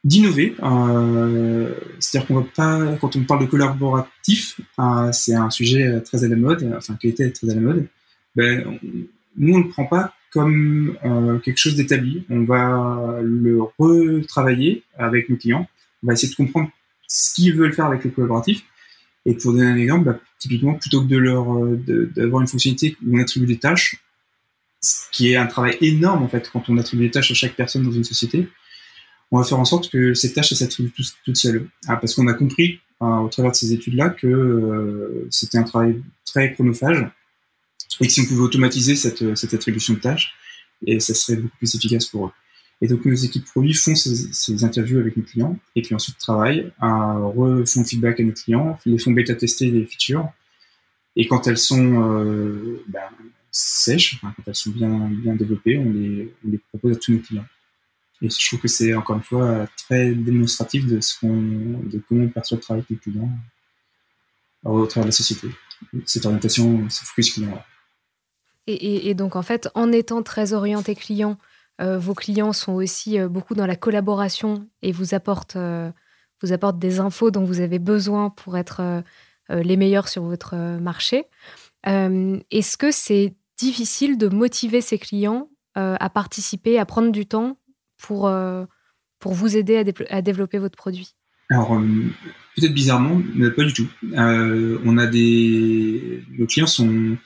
[0.04, 0.56] d'innover.
[0.63, 6.23] Euh, C'est-à-dire qu'on va pas, quand on parle de collaboratif, euh, c'est un sujet très
[6.23, 7.88] à la mode, enfin qui était très à la mode.
[8.36, 8.80] Ben,
[9.38, 12.23] nous, on ne le prend pas comme euh, quelque chose d'établi.
[12.30, 15.67] On va le retravailler avec nos clients.
[16.04, 16.69] On va essayer de comprendre
[17.12, 18.63] ce qu'ils veulent faire avec le collaboratif.
[19.26, 21.45] Et pour donner un exemple, bah, typiquement, plutôt que de leur
[22.15, 23.97] d'avoir une fonctionnalité où on attribue des tâches,
[24.80, 27.56] ce qui est un travail énorme en fait quand on attribue des tâches à chaque
[27.56, 28.47] personne dans une société,
[29.30, 30.93] on va faire en sorte que ces tâches s'attribuent
[31.24, 31.67] toutes seules.
[31.88, 35.63] Ah, parce qu'on a compris hein, au travers de ces études-là que euh, c'était un
[35.63, 37.06] travail très chronophage
[38.00, 40.34] et que si on pouvait automatiser cette, cette attribution de tâches,
[40.88, 42.32] et ça serait beaucoup plus efficace pour eux.
[42.81, 46.71] Et donc nos équipes produits font ces, interviews avec nos clients et puis ensuite travaillent,
[46.79, 50.27] à, refont feedback à nos clients, les font bêta tester les features
[51.15, 53.01] et quand elles sont euh, ben,
[53.51, 57.19] sèches, quand elles sont bien bien développées, on les, on les propose à tous nos
[57.19, 57.45] clients.
[58.23, 62.25] Et je trouve que c'est encore une fois très démonstratif de ce qu'on, de comment
[62.25, 63.29] on perçoit le travail des clients
[64.63, 65.47] au travers de la société.
[66.05, 67.63] Cette orientation, ce focus client.
[68.67, 71.50] Et, et, donc en fait, en étant très orienté client, euh,
[71.81, 75.91] vos clients sont aussi euh, beaucoup dans la collaboration et vous apportent, euh,
[76.41, 79.03] vous apportent des infos dont vous avez besoin pour être
[79.49, 81.25] les meilleurs sur votre marché.
[81.83, 87.59] Est-ce que c'est difficile de motiver ces clients à participer, à prendre du temps
[87.97, 88.31] pour,
[89.19, 91.15] pour vous aider à, développer votre produit?
[91.49, 91.79] Alors,
[92.55, 93.87] peut-être bizarrement, mais pas du tout.
[94.15, 97.17] on a des, nos clients sont,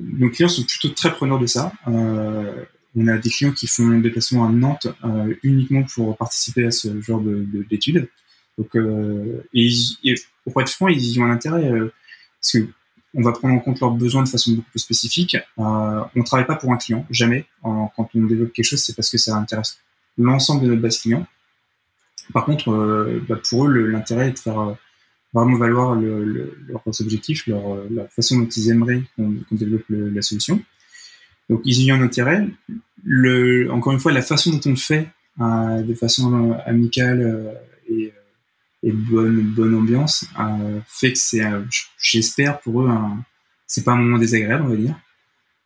[0.00, 1.72] nos clients sont plutôt très preneurs de ça.
[1.88, 2.64] Euh,
[2.96, 6.70] on a des clients qui font un déplacement à Nantes euh, uniquement pour participer à
[6.70, 8.08] ce genre d'études.
[8.76, 11.92] Euh, et, pour être franc, ils y ont un intérêt euh,
[12.40, 12.68] parce que
[13.16, 15.36] on va prendre en compte leurs besoins de façon beaucoup plus spécifique.
[15.56, 17.46] On travaille pas pour un client, jamais.
[17.62, 19.78] quand on développe quelque chose, c'est parce que ça intéresse
[20.18, 21.24] l'ensemble de notre base client.
[22.32, 24.76] Par contre, bah pour eux, l'intérêt est de faire
[25.32, 30.60] vraiment valoir le, leurs objectifs, leur, la façon dont ils aimeraient qu'on développe la solution.
[31.50, 32.46] Donc ils y ont un intérêt.
[33.04, 35.08] Le, encore une fois, la façon dont on le fait,
[35.40, 37.52] euh, de façon euh, amicale euh,
[37.88, 38.12] et,
[38.82, 41.42] et, bonne, bonne ambiance, euh, fait que c'est,
[41.98, 42.90] j'espère pour eux,
[43.66, 44.98] c'est pas un moment désagréable, on va dire.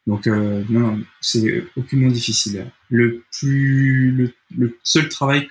[0.07, 2.71] Donc non, c'est aucunement difficile.
[2.88, 5.49] Le plus, le, le, seul travail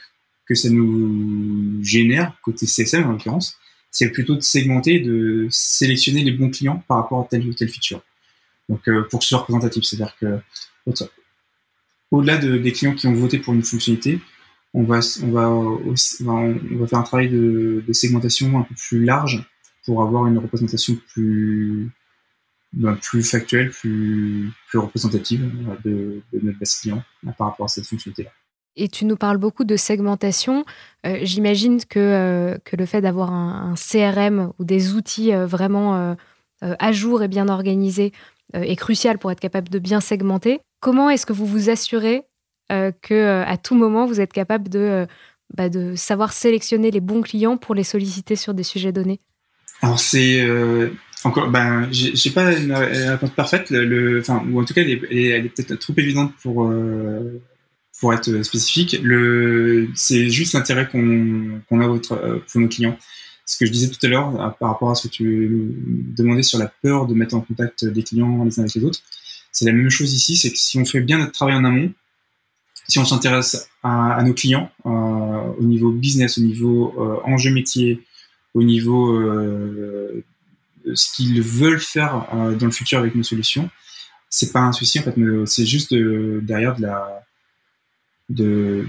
[0.47, 3.59] que ça nous génère côté CSM en l'occurrence,
[3.91, 7.69] c'est plutôt de segmenter, de sélectionner les bons clients par rapport à telle ou telle
[7.69, 8.01] feature.
[8.69, 10.39] Donc, euh, pour que ce soit représentatif, c'est-à-dire que
[12.11, 14.21] au-delà de, des clients qui ont voté pour une fonctionnalité,
[14.73, 19.43] on va, on va, on va faire un travail de, segmentation un peu plus large
[19.85, 21.89] pour avoir une représentation plus,
[22.73, 25.49] ben, plus factuelle, plus, plus représentative
[25.83, 27.03] de, notre base client
[27.37, 28.31] par rapport à cette fonctionnalité-là.
[28.79, 30.63] Et tu nous parles beaucoup de segmentation.
[31.05, 36.15] Euh, J'imagine que, euh, que le fait d'avoir un, CRM ou des outils vraiment
[36.61, 38.13] à jour et bien organisés
[38.53, 40.59] est crucial pour être capable de bien segmenter.
[40.79, 42.23] Comment est-ce que vous vous assurez
[42.71, 45.07] euh, que euh, à tout moment vous êtes capable de,
[45.55, 49.19] bah, de savoir sélectionner les bons clients pour les solliciter sur des sujets donnés?
[49.81, 50.45] Alors c'est
[51.23, 55.49] encore, ben, j'ai pas une réponse parfaite, le, enfin, ou en tout cas, elle est,
[55.49, 57.41] peut-être trop évidente pour, euh,
[57.99, 59.01] pour être spécifique.
[59.95, 62.97] C'est juste l'intérêt qu'on qu'on a votre, pour nos clients
[63.47, 65.73] ce que je disais tout à l'heure par rapport à ce que tu
[66.15, 68.99] demandais sur la peur de mettre en contact des clients les uns avec les autres,
[69.51, 71.91] c'est la même chose ici, c'est que si on fait bien notre travail en amont,
[72.87, 78.03] si on s'intéresse à, nos clients euh, au niveau business, au niveau euh, enjeu métier,
[78.53, 80.23] au niveau euh,
[80.93, 83.69] ce qu'ils veulent faire euh, dans le futur avec nos solutions,
[84.29, 87.23] c'est pas un souci en fait, c'est juste de, derrière de la
[88.29, 88.85] de,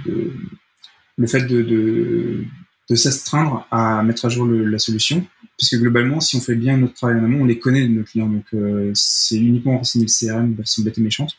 [1.17, 2.45] le fait de
[2.91, 5.27] de s'astreindre à mettre à jour la solution.
[5.59, 8.05] Parce que globalement, si on fait bien notre travail en amont, on les connaît, nos
[8.05, 8.29] clients.
[8.29, 11.37] Donc, euh, c'est uniquement renseigner le CRM de façon bête et méchante.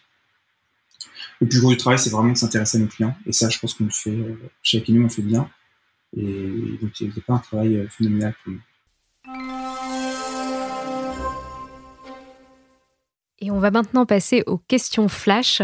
[1.39, 3.15] Le plus gros du travail, c'est vraiment de s'intéresser à nos clients.
[3.25, 5.49] Et ça, je pense qu'on le fait, euh, chez on le fait bien.
[6.17, 8.59] Et donc, il n'y a pas un travail euh, phénoménal pour nous.
[13.41, 15.61] Et on va maintenant passer aux questions flash.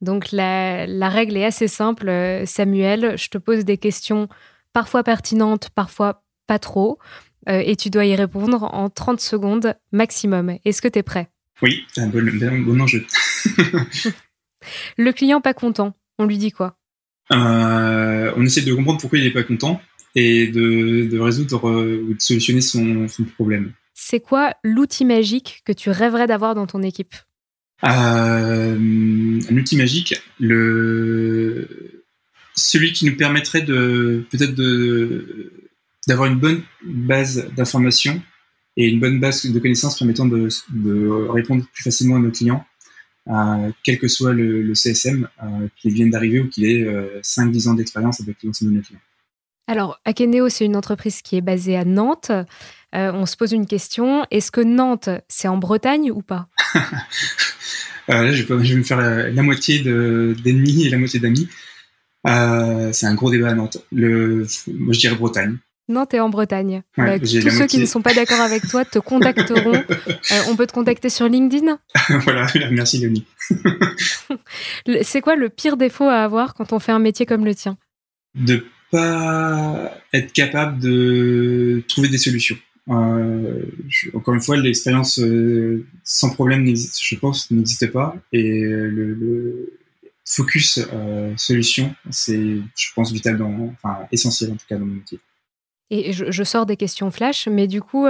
[0.00, 2.10] Donc la, règle est assez simple.
[2.46, 4.28] Samuel, je te pose des questions
[4.72, 6.98] parfois pertinente, parfois pas trop.
[7.48, 10.56] Euh, et tu dois y répondre en 30 secondes maximum.
[10.64, 11.30] Est-ce que tu es prêt?
[11.62, 12.22] Oui, c'est un bon,
[12.62, 13.04] bon enjeu.
[14.98, 16.76] le client pas content, on lui dit quoi?
[17.32, 19.80] Euh, On essaie de comprendre pourquoi il n'est pas content
[20.14, 23.72] et de, de résoudre euh, ou de solutionner son, son problème.
[23.94, 27.14] C'est quoi l'outil magique que tu rêverais d'avoir dans ton équipe?
[27.84, 31.97] Euh, Un outil magique, le
[32.58, 35.52] celui qui nous permettrait de peut-être de
[36.06, 38.20] d'avoir une bonne base d'informations
[38.76, 42.64] et une bonne base de connaissances permettant de, de répondre plus facilement à nos clients,
[43.28, 47.20] euh, quel que soit le, le CSM, euh, qu'il vienne d'arriver ou qu'il ait euh,
[47.22, 49.00] 5-10 ans d'expérience avec l'ensemble de nos clients.
[49.66, 52.30] Alors, Akeneo, c'est une entreprise qui est basée à Nantes.
[52.30, 54.24] Euh, on se pose une question.
[54.30, 56.48] Est-ce que Nantes, c'est en Bretagne ou pas?
[58.08, 61.48] Là, je vais, me faire la, la moitié d'ennemis et la moitié d'amis.
[62.26, 63.78] Euh, c'est un gros débat à Nantes.
[63.92, 65.58] Le, moi, je dirais Bretagne.
[65.88, 66.82] Nantes est en Bretagne.
[66.98, 67.66] Ouais, bah, tous ceux moitié.
[67.66, 69.72] qui ne sont pas d'accord avec toi te contacteront.
[69.72, 71.78] euh, on peut te contacter sur LinkedIn
[72.24, 73.24] Voilà, merci Léonie.
[75.02, 77.78] c'est quoi le pire défaut à avoir quand on fait un métier comme le tien?
[78.34, 82.56] De pas être capable de trouver des solutions.
[82.90, 88.16] Euh, je, encore une fois, l'expérience euh, sans problème, je pense, n'existe pas.
[88.32, 89.78] Et le, le
[90.28, 90.80] focus
[91.36, 95.18] solution, c'est, je pense, vital dans, enfin, essentiel en tout cas dans mon métier.
[95.90, 98.06] Et je, sors des questions flash, mais du coup,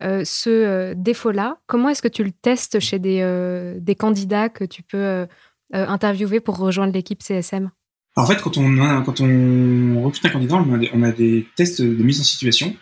[0.00, 5.26] ce défaut-là, comment est-ce que tu le testes chez des, des candidats que tu peux
[5.72, 7.72] interviewer pour rejoindre l'équipe CSM
[8.14, 10.54] En fait, quand on, quand on recrute un candidat,
[10.94, 12.76] on a, des, tests de mise en situation.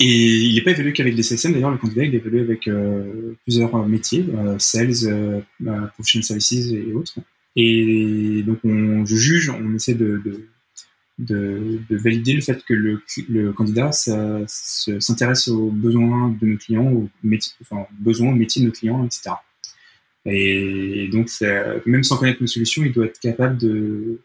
[0.00, 2.66] Et il n'est pas évalué qu'avec des CSM, d'ailleurs, le candidat, il est évalué avec
[3.44, 4.24] plusieurs métiers,
[4.56, 5.44] sales,
[5.92, 7.18] professional services et autres.
[7.60, 10.22] Et donc, on, je juge, on essaie de
[11.18, 17.08] de, de, valider le fait que le, candidat s'intéresse aux besoins de nos clients, aux
[17.92, 19.30] besoins, aux métiers de nos clients, etc.
[20.24, 21.28] Et donc,
[21.86, 24.20] même sans connaître nos solutions, il doit être capable de,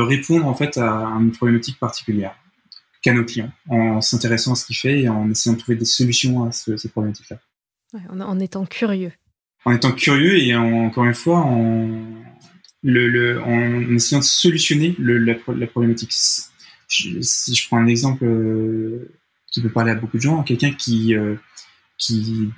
[0.00, 2.36] répondre en fait à une problématique particulière
[3.02, 5.84] qu'à nos clients, en s'intéressant à ce qu'il fait et en essayant de trouver des
[5.84, 7.38] solutions à ces problématiques-là.
[8.10, 9.12] en, étant curieux.
[9.66, 11.90] En étant curieux et encore une fois en,
[12.84, 15.34] essayant de solutionner la,
[15.66, 16.12] problématique.
[16.12, 19.10] si je prends un exemple euh,
[19.50, 21.34] qui peut parler à beaucoup de gens, quelqu'un qui, euh,
[21.98, 22.48] qui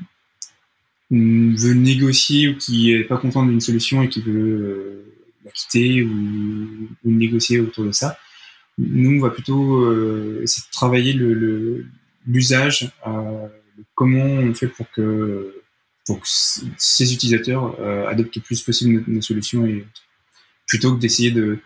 [1.11, 5.15] veut négocier ou qui est pas content d'une solution et qui veut euh,
[5.47, 8.19] la quitter ou, négocier autour de ça,
[8.77, 9.91] nous on va plutôt
[10.43, 11.87] essayer de travailler le
[12.27, 12.93] l'usage,
[13.95, 15.58] comment on fait pour que
[16.09, 19.87] pour que ces utilisateurs adoptent le plus possible nos, solutions et
[20.67, 21.61] plutôt que d'essayer de,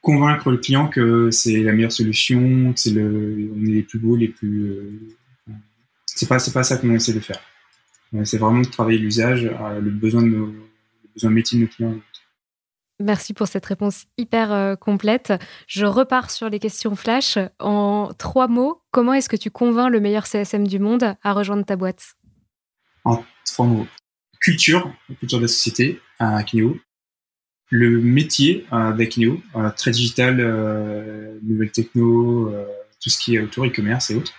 [0.00, 3.98] convaincre le client que c'est la meilleure solution, que c'est le, on est les plus
[3.98, 4.70] beaux, les plus.
[4.70, 5.52] Euh,
[6.06, 7.40] c'est pas, c'est pas ça qu'on essaie de faire.
[8.24, 10.54] C'est vraiment de travailler l'usage, euh, le besoin de nos,
[11.22, 11.94] le métier de nos clients.
[13.00, 15.32] Merci pour cette réponse hyper euh, complète.
[15.68, 17.38] Je repars sur les questions flash.
[17.60, 21.64] En trois mots, comment est-ce que tu convaincs le meilleur CSM du monde à rejoindre
[21.64, 22.17] ta boîte?
[23.04, 23.86] En trois mots.
[24.40, 26.78] Culture, culture de la société à Kineo
[27.70, 32.64] le métier euh, d'Akineo, euh, très digital, euh, nouvelles techno, euh,
[33.02, 34.32] tout ce qui est autour e-commerce et autres.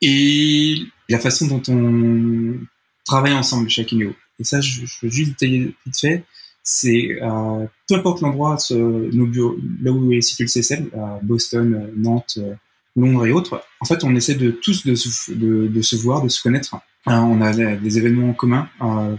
[0.00, 2.58] Et la façon dont on
[3.04, 4.14] travaille ensemble chez Akineo.
[4.38, 6.24] Et ça, je, veux juste détailler vite fait.
[6.62, 10.90] C'est euh, peu importe l'endroit, nos bureaux, là où est situé le CSM,
[11.22, 12.38] Boston, Nantes,
[12.96, 13.62] Londres et autres.
[13.80, 16.76] En fait, on essaie de tous de se voir, de se connaître.
[17.06, 18.68] On a des événements communs,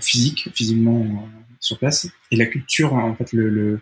[0.02, 1.28] physiques, physiquement
[1.60, 2.08] sur place.
[2.32, 3.80] Et la culture, en fait, le,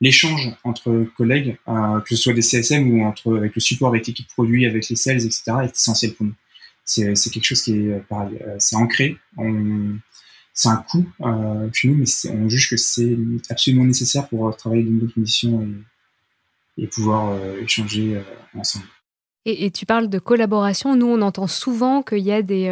[0.00, 4.06] l'échange entre collègues, euh, que ce soit des CSM ou entre avec le support avec
[4.06, 6.34] l'équipe produit, avec les sales, etc., est essentiel pour nous.
[6.84, 9.16] C'est, quelque chose qui est euh, pareil, euh, c'est ancré.
[10.56, 13.16] C'est un coût euh, chez nous, mais on juge que c'est
[13.50, 15.66] absolument nécessaire pour travailler dans de bonnes conditions
[16.78, 18.22] et, et pouvoir échanger
[18.54, 18.84] ensemble.
[19.46, 20.94] Et, tu parles de collaboration.
[20.94, 22.68] Nous, on entend souvent qu'il y a des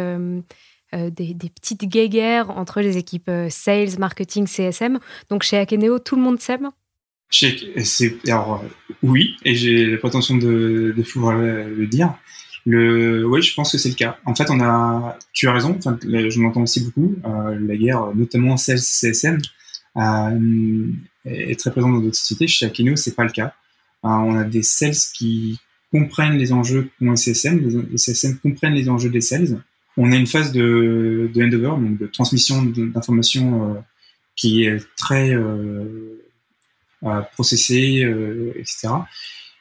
[0.93, 4.99] euh, des, petites guéguerres entre les équipes euh, sales, marketing, CSM.
[5.29, 6.69] Donc chez Akeneo, tout le monde s'aime
[8.27, 8.63] alors,
[9.01, 12.13] oui, et j'ai la prétention de, de pouvoir le, dire.
[12.67, 14.19] Oui, je pense que c'est le cas.
[14.25, 14.45] En fait,
[15.33, 15.79] tu as raison.
[15.81, 17.15] Je m'entends aussi beaucoup.
[17.25, 19.39] Euh, la guerre, notamment sales CSM,
[21.25, 22.45] est très présente dans d'autres sociétés.
[22.45, 23.55] Chez Akeneo, c'est pas le cas.
[24.03, 25.59] on a des sales qui
[25.91, 29.59] comprennent les enjeux qu'ont les CSM, les CSM comprennent les enjeux des sales,
[29.97, 33.79] on a une phase de, de handover, donc de transmission d'informations euh,
[34.35, 36.19] qui est très euh,
[37.33, 38.89] processée, euh, etc.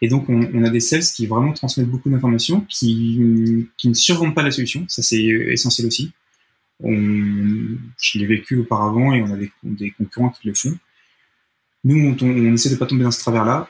[0.00, 3.94] Et donc, on, on, a des sales qui vraiment transmettent beaucoup d'informations, qui, qui ne
[3.94, 4.84] survendent pas la solution.
[4.88, 6.12] Ça, c'est essentiel aussi.
[6.82, 6.96] On,
[8.00, 10.76] je l'ai vécu auparavant et on a des, des, concurrents qui le font.
[11.84, 13.68] Nous, on, on essaie de pas tomber dans ce travers-là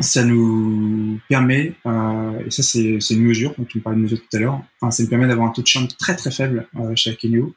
[0.00, 4.18] ça nous permet, euh, et ça c'est une mesure, donc tu me parlais de mesure
[4.18, 6.66] tout à l'heure, hein, ça nous permet d'avoir un taux de churn très très faible
[6.76, 7.54] euh, chez Akeneo.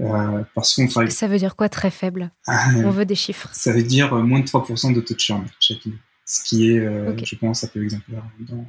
[0.00, 1.10] Euh, parce qu'on travaille...
[1.10, 2.30] Ça veut dire quoi très faible?
[2.46, 3.48] Ah, On veut des chiffres.
[3.52, 5.96] Ça veut dire moins de 3% de taux de churn chez Akeneo.
[6.24, 6.80] Ce qui est,
[7.24, 8.66] je pense, un peu exemplaire dans,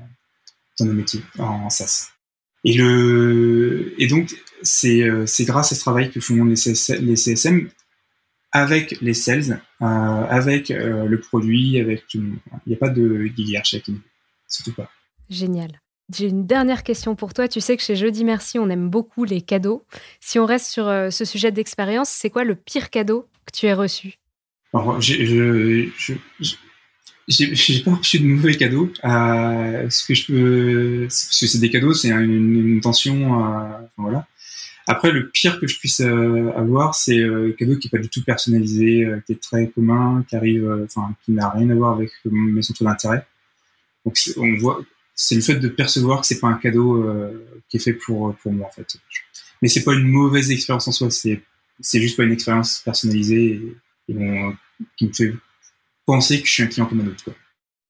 [0.80, 2.10] dans nos métiers en SaaS.
[2.66, 5.02] Et, le, et donc, c'est
[5.46, 6.56] grâce à ce travail que font les,
[7.00, 7.70] les CSM
[8.54, 12.38] avec les sales, euh, avec euh, le produit, avec tout le monde.
[12.66, 14.00] Il n'y a pas de Akini,
[14.48, 14.90] surtout pas.
[15.30, 15.82] Génial.
[16.14, 17.48] J'ai une dernière question pour toi.
[17.48, 19.84] Tu sais que chez Jeudi Merci, on aime beaucoup les cadeaux.
[20.20, 23.66] Si on reste sur euh, ce sujet d'expérience, c'est quoi le pire cadeau que tu
[23.66, 24.20] aies reçu?
[24.74, 25.90] Alors, je,
[27.28, 28.92] j'ai pas reçu de mauvais cadeaux.
[29.04, 33.46] Ce que je peux, parce que c'est des cadeaux, c'est une, une, intention.
[33.46, 33.64] Euh,
[33.98, 34.28] voilà.
[34.88, 38.00] Après, le pire que je puisse euh, avoir, c'est euh, un cadeau qui est pas
[38.00, 41.76] du tout personnalisé, euh, qui est très commun, qui arrive, enfin, qui n'a rien à
[41.76, 43.26] voir avec mes centres d'intérêt.
[44.06, 44.82] Donc, on voit,
[45.16, 47.06] c'est le fait de percevoir que c'est pas un cadeau
[47.70, 48.98] qui est fait pour pour moi en fait.
[49.62, 51.10] Mais c'est pas une mauvaise expérience en soi.
[51.10, 51.42] C'est
[51.80, 53.62] c'est juste pas une expérience personnalisée
[54.10, 54.16] et,
[54.98, 55.34] qui me fait
[56.06, 57.24] penser que je suis un client comme un autre.
[57.24, 57.34] Quoi.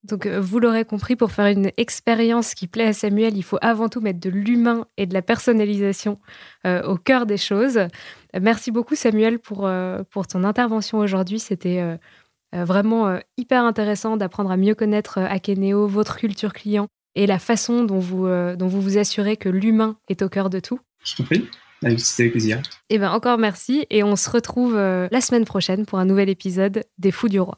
[0.04, 3.58] Donc, euh, vous l'aurez compris, pour faire une expérience qui plaît à Samuel, il faut
[3.62, 6.20] avant tout mettre de l'humain et de la personnalisation
[6.66, 7.80] euh, au cœur des choses.
[8.39, 11.39] Merci beaucoup, Samuel, pour, euh, pour ton intervention aujourd'hui.
[11.39, 11.82] C'était
[12.51, 17.97] vraiment hyper intéressant d'apprendre à mieux connaître Akeneo, votre culture client et la façon dont
[17.97, 20.80] vous dont vous, vous assurez que l'humain est au cœur de tout.
[21.04, 21.49] Je t'en prie.
[21.97, 22.58] C'était avec plaisir.
[22.89, 23.88] Et eh bien, encore merci.
[23.89, 27.58] Et on se retrouve la semaine prochaine pour un nouvel épisode des Fous du Roi.